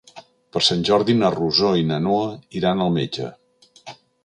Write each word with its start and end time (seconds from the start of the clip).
Per 0.55 0.61
Sant 0.67 0.79
Jordi 0.89 1.15
na 1.17 1.31
Rosó 1.35 1.75
i 1.81 1.85
na 1.91 2.01
Noa 2.07 2.33
iran 2.61 2.83
al 2.89 2.93
metge. 2.99 3.31